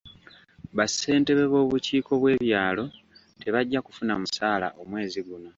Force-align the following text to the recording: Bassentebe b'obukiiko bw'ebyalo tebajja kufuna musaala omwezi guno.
Bassentebe 0.77 1.43
b'obukiiko 1.51 2.11
bw'ebyalo 2.21 2.85
tebajja 3.41 3.79
kufuna 3.85 4.13
musaala 4.21 4.67
omwezi 4.81 5.19
guno. 5.27 5.49